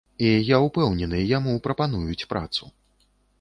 [0.27, 2.63] І я ўпэўнены, яму прапануюць працу.